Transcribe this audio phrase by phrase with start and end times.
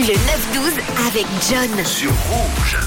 [0.00, 1.84] Le 9-12 avec John.
[1.84, 2.78] Sur Rouge.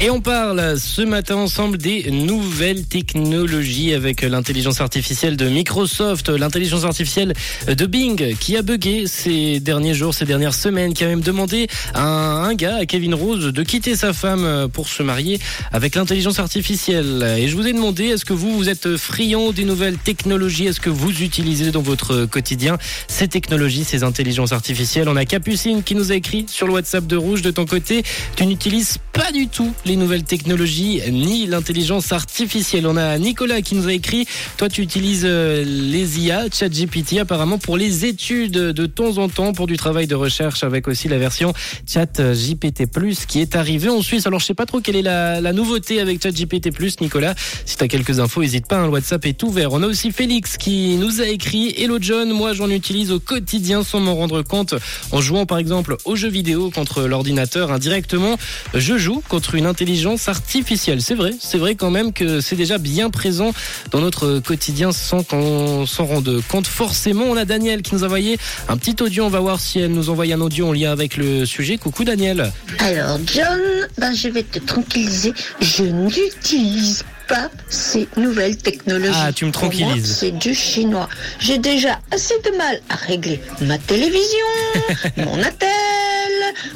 [0.00, 6.84] Et on parle ce matin ensemble des nouvelles technologies avec l'intelligence artificielle de Microsoft, l'intelligence
[6.84, 7.34] artificielle
[7.66, 11.66] de Bing qui a bugué ces derniers jours, ces dernières semaines, qui a même demandé
[11.94, 15.40] à un, gars, à Kevin Rose, de quitter sa femme pour se marier
[15.72, 17.34] avec l'intelligence artificielle.
[17.36, 20.66] Et je vous ai demandé, est-ce que vous, vous êtes friand des nouvelles technologies?
[20.66, 22.78] Est-ce que vous utilisez dans votre quotidien
[23.08, 25.08] ces technologies, ces intelligences artificielles?
[25.08, 28.04] On a Capucine qui nous a écrit sur le WhatsApp de Rouge de ton côté,
[28.36, 32.86] tu n'utilises pas du tout les nouvelles technologies ni l'intelligence artificielle.
[32.86, 34.26] On a Nicolas qui nous a écrit,
[34.58, 39.54] toi tu utilises euh, les IA, ChatGPT apparemment pour les études de temps en temps,
[39.54, 41.54] pour du travail de recherche avec aussi la version
[41.86, 42.84] ChatGPT
[43.26, 44.26] qui est arrivée en Suisse.
[44.26, 46.68] Alors je sais pas trop quelle est la, nouveauté avec ChatGPT
[47.00, 47.34] Nicolas.
[47.64, 49.72] Si tu as quelques infos, n'hésite pas, hein, le WhatsApp est ouvert.
[49.72, 53.82] On a aussi Félix qui nous a écrit, Hello John, moi j'en utilise au quotidien
[53.82, 54.74] sans m'en rendre compte
[55.12, 58.36] en jouant par exemple aux jeux vidéo contre l'ordinateur indirectement.
[58.74, 59.77] Je joue contre une intelligence
[60.26, 61.00] artificielle.
[61.02, 63.52] C'est vrai, c'est vrai quand même que c'est déjà bien présent
[63.90, 66.66] dans notre quotidien sans qu'on s'en rende compte.
[66.66, 69.24] Forcément, on a Daniel qui nous a envoyé un petit audio.
[69.24, 71.78] On va voir si elle nous envoie un audio en lien avec le sujet.
[71.78, 72.52] Coucou Daniel.
[72.80, 73.60] Alors John,
[73.98, 75.32] ben, je vais te tranquilliser.
[75.60, 79.12] Je n'utilise pas ces nouvelles technologies.
[79.14, 80.16] Ah, tu me tranquillises.
[80.18, 81.08] C'est du chinois.
[81.38, 84.46] J'ai déjà assez de mal à régler ma télévision,
[85.18, 85.68] mon attel,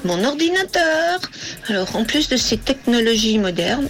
[0.05, 1.21] mon ordinateur.
[1.69, 3.89] Alors, en plus de ces technologies modernes,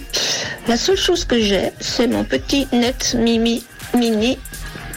[0.67, 3.63] la seule chose que j'ai, c'est mon petit net Mimi
[3.95, 4.37] Mini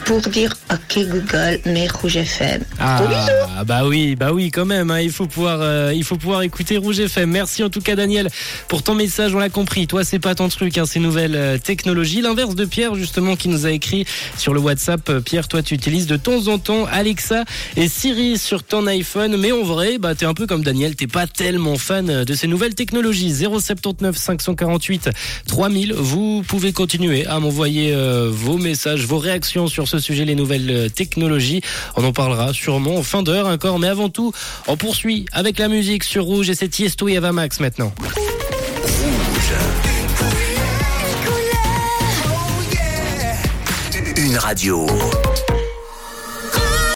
[0.07, 2.63] pour dire OK Google, mais Rouge FM.
[2.79, 3.03] Ah,
[3.65, 4.89] bah oui, bah oui, quand même.
[4.89, 7.29] Hein, il faut pouvoir, euh, il faut pouvoir écouter Rouge FM.
[7.29, 8.29] Merci en tout cas Daniel
[8.69, 9.35] pour ton message.
[9.35, 9.85] On l'a compris.
[9.85, 12.21] Toi, c'est pas ton truc, hein, ces nouvelles euh, technologies.
[12.21, 14.05] L'inverse de Pierre justement qui nous a écrit
[14.37, 15.09] sur le WhatsApp.
[15.09, 17.43] Euh, Pierre, toi, tu utilises de temps en temps Alexa
[17.75, 20.95] et Siri sur ton iPhone, mais en vrai, bah t'es un peu comme Daniel.
[20.95, 23.33] T'es pas tellement fan de ces nouvelles technologies.
[23.33, 25.09] 079 548
[25.47, 25.93] 3000.
[25.93, 27.93] Vous pouvez continuer à m'envoyer
[28.29, 31.61] vos messages, vos réactions sur ce sujet, les nouvelles technologies.
[31.95, 33.79] On en parlera sûrement en fin d'heure encore.
[33.79, 34.31] Mais avant tout,
[34.67, 37.93] on poursuit avec la musique sur Rouge et c'est Tiesto et Max maintenant.
[44.15, 44.87] Une radio.